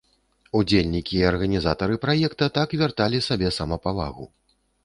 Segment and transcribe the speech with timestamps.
[0.59, 4.25] Удзельнікі і арганізатары праекта так вярталі сабе самапавагу.